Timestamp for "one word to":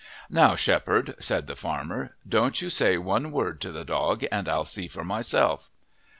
2.97-3.71